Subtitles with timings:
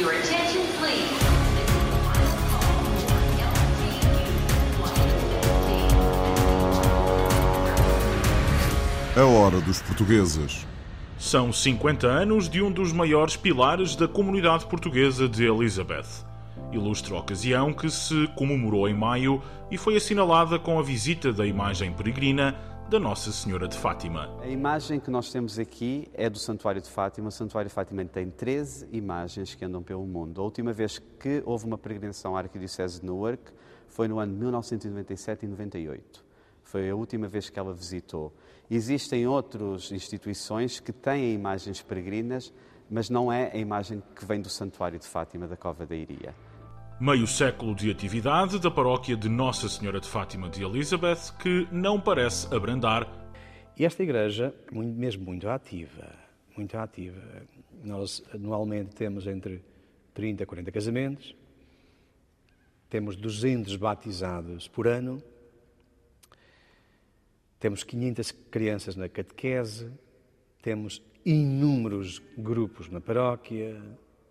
[0.00, 1.20] Your attention, please.
[9.14, 10.66] A hora dos portugueses.
[11.18, 16.29] São 50 anos de um dos maiores pilares da comunidade portuguesa de Elizabeth.
[16.72, 21.92] Ilustre ocasião que se comemorou em maio e foi assinalada com a visita da imagem
[21.92, 22.56] peregrina
[22.88, 24.36] da Nossa Senhora de Fátima.
[24.40, 27.28] A imagem que nós temos aqui é do Santuário de Fátima.
[27.28, 30.40] O Santuário de Fátima tem 13 imagens que andam pelo mundo.
[30.40, 33.52] A última vez que houve uma peregrinação à Arquidiocese de Newark
[33.88, 36.24] foi no ano de 1997 e 98.
[36.62, 38.32] Foi a última vez que ela visitou.
[38.70, 42.52] Existem outras instituições que têm imagens peregrinas,
[42.88, 46.32] mas não é a imagem que vem do Santuário de Fátima da Cova da Iria.
[47.00, 51.98] Meio século de atividade da paróquia de Nossa Senhora de Fátima de Elizabeth que não
[51.98, 53.08] parece abrandar.
[53.74, 56.14] E esta igreja, mesmo muito ativa,
[56.54, 57.18] muito ativa.
[57.82, 59.64] Nós anualmente temos entre
[60.12, 61.34] 30 a 40 casamentos,
[62.90, 65.22] temos 200 batizados por ano,
[67.58, 69.90] temos 500 crianças na catequese,
[70.60, 73.80] temos inúmeros grupos na paróquia,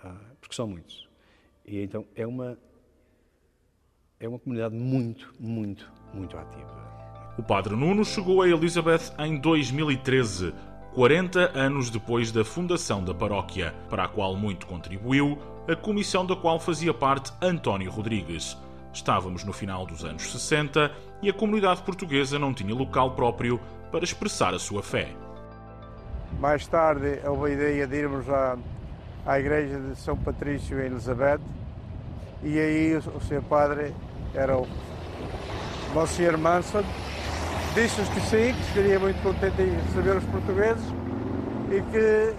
[0.00, 1.10] ah, porque são muitos.
[1.64, 2.58] E então é uma
[4.18, 6.92] é uma comunidade muito, muito, muito ativa.
[7.36, 10.54] O Padre Nuno chegou a Elizabeth em 2013,
[10.94, 16.36] 40 anos depois da fundação da paróquia, para a qual muito contribuiu, a comissão da
[16.36, 18.56] qual fazia parte António Rodrigues.
[18.92, 23.58] Estávamos no final dos anos 60 e a comunidade portuguesa não tinha local próprio
[23.90, 25.08] para expressar a sua fé.
[26.38, 28.56] Mais tarde houve a ideia de irmos à,
[29.26, 31.40] à igreja de São Patrício em Elizabeth
[32.42, 33.42] e aí o, Sr.
[33.48, 33.94] Padre
[34.34, 34.66] era o
[36.06, 36.36] Sr.
[36.36, 36.82] Manson,
[37.74, 40.84] disse-nos que sim, que estaria muito contente em receber os portugueses
[41.70, 42.34] e que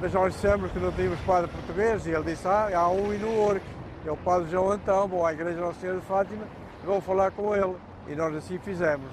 [0.00, 3.18] mas nós dissemos que não tínhamos padre português e ele disse, ah, há um em
[3.18, 3.62] Newark
[4.06, 6.44] é o Padre João Antão, vou à Igreja Nossa Senhora de Fátima
[6.82, 7.74] e vou falar com ele.
[8.06, 9.06] E nós assim fizemos.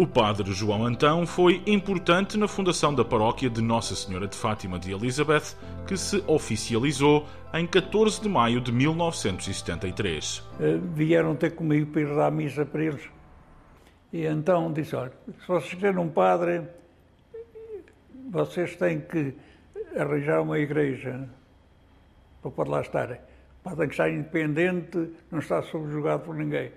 [0.00, 4.78] O Padre João Antão foi importante na fundação da paróquia de Nossa Senhora de Fátima
[4.78, 5.54] de Elizabeth,
[5.86, 10.42] que se oficializou em 14 de maio de 1973.
[10.58, 13.10] Eh, vieram ter comigo para ir dar missa para eles.
[14.10, 16.62] E então disse: olha, se vocês querem um padre,
[18.30, 19.34] vocês têm que
[19.94, 21.28] arranjar uma igreja
[22.40, 23.18] para poder lá estar.
[23.62, 26.72] Pode que estar independente, não está subjugado por ninguém.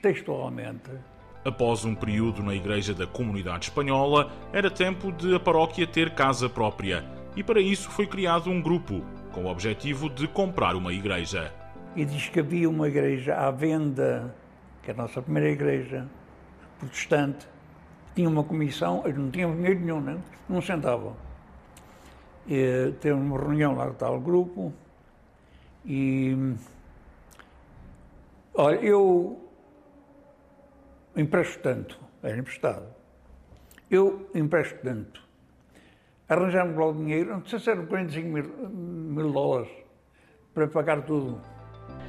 [0.00, 1.13] Textualmente.
[1.44, 6.48] Após um período na Igreja da Comunidade Espanhola, era tempo de a paróquia ter casa
[6.48, 7.04] própria
[7.36, 11.52] e para isso foi criado um grupo com o objetivo de comprar uma igreja.
[11.96, 14.34] E diz que havia uma igreja à venda,
[14.82, 16.06] que é a nossa primeira igreja
[16.78, 17.46] protestante,
[18.14, 21.16] tinha uma comissão, eles não tinham dinheiro nenhum, não, não sentavam.
[22.46, 24.72] E, teve uma reunião lá com tal grupo,
[25.84, 26.54] e
[28.54, 29.43] olha, eu
[31.16, 32.86] empresto tanto, é emprestado.
[33.90, 35.22] Eu empresto tanto.
[36.28, 39.70] Arranjamos logo dinheiro, não sei se eram 45 mil, mil dólares
[40.54, 41.40] para pagar tudo.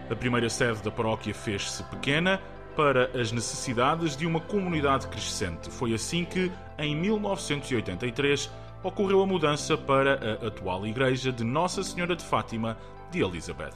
[0.10, 2.40] A primeira sede da paróquia fez-se pequena
[2.76, 5.70] para as necessidades de uma comunidade crescente.
[5.70, 8.52] Foi assim que, em 1983,
[8.84, 12.78] ocorreu a mudança para a atual igreja de Nossa Senhora de Fátima
[13.12, 13.74] de Elizabeth.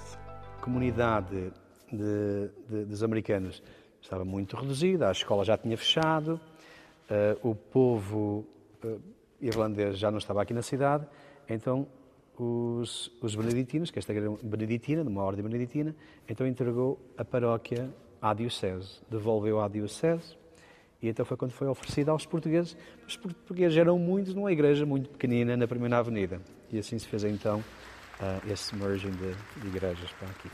[0.58, 1.52] A comunidade
[1.92, 3.64] de, de, dos americanos
[4.02, 6.40] estava muito reduzida, a escola já tinha fechado,
[7.10, 8.46] uh, o povo
[8.84, 9.02] uh,
[9.42, 11.06] irlandês já não estava aqui na cidade,
[11.48, 11.88] então
[12.38, 15.96] os, os beneditinos, que esta igreja beneditina, de uma ordem beneditina,
[16.28, 17.90] então entregou a paróquia
[18.22, 20.38] à diocese, devolveu à diocese,
[21.02, 22.76] e então foi quando foi oferecida aos portugueses.
[23.08, 26.42] Os portugueses eram muitos numa igreja muito pequenina na Primeira Avenida.
[26.70, 30.50] E assim se fez então uh, esse merging de, de, igrejas para aqui.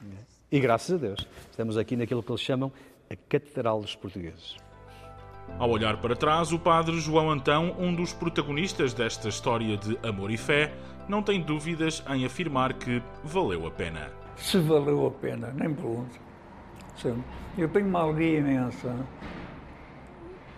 [0.00, 0.18] Né?
[0.52, 2.70] E graças a Deus, estamos aqui naquilo que eles chamam
[3.10, 4.56] a Catedral dos Portugueses.
[5.58, 10.30] Ao olhar para trás, o padre João Antão, um dos protagonistas desta história de amor
[10.30, 10.72] e fé,
[11.08, 14.10] não tem dúvidas em afirmar que valeu a pena.
[14.36, 16.18] Se valeu a pena, nem pergunto.
[17.58, 18.96] Eu tenho uma alegria imensa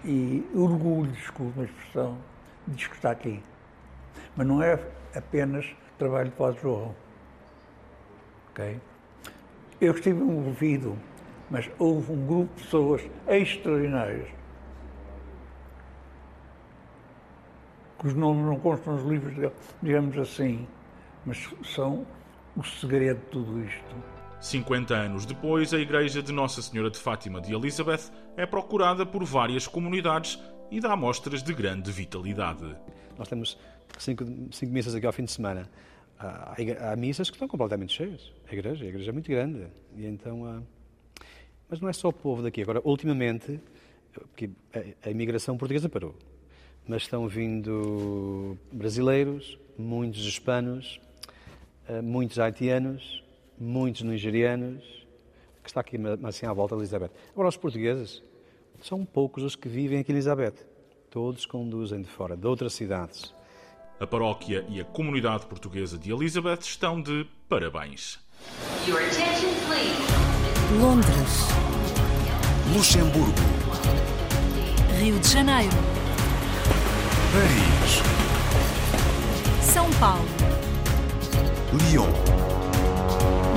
[0.05, 2.19] e orgulho, desculpa a expressão,
[2.69, 3.43] de estar aqui.
[4.37, 4.79] Mas não é
[5.15, 5.67] apenas
[5.99, 6.95] trabalho para o João.
[8.51, 8.79] Ok?
[9.81, 10.97] Eu estive envolvido,
[11.51, 14.29] mas houve um grupo de pessoas extraordinárias.
[17.99, 19.53] Que os nomes não constam nos livros,
[19.83, 20.67] digamos assim,
[21.27, 22.07] mas são
[22.57, 23.97] o segredo de tudo isto.
[24.41, 29.25] 50 anos depois, a Igreja de Nossa Senhora de Fátima de Elizabeth é procurada por
[29.25, 30.39] várias comunidades
[30.71, 32.77] e dá mostras de grande vitalidade.
[33.19, 33.59] Nós temos
[33.99, 35.69] cinco, cinco missas aqui ao fim de semana.
[36.19, 38.33] Há, há, missas que estão completamente cheias.
[38.49, 39.67] A igreja, a igreja é muito grande.
[39.97, 40.63] E então, há...
[41.69, 42.63] Mas não é só o povo daqui.
[42.63, 43.61] Agora, ultimamente,
[44.13, 46.15] porque a, a imigração portuguesa parou,
[46.87, 51.01] mas estão vindo brasileiros, muitos hispanos,
[51.89, 53.23] eh, muitos haitianos,
[53.59, 55.07] muitos nigerianos,
[55.63, 57.11] que está aqui assim à volta de Elizabeth.
[57.33, 58.23] Agora, os portugueses
[58.81, 60.55] são poucos os que vivem aqui em Elizabeth.
[61.11, 63.35] Todos conduzem de fora, de outras cidades.
[63.99, 68.19] A paróquia e a comunidade portuguesa de Elizabeth estão de parabéns.
[70.79, 71.49] Londres.
[72.75, 73.33] Luxemburgo.
[75.01, 75.73] Rio de Janeiro.
[77.33, 78.03] Paris.
[79.63, 80.29] São Paulo.
[81.73, 82.11] Lyon.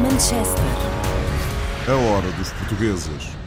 [0.01, 0.63] Manchester.
[1.86, 3.38] A hora dos portugueses.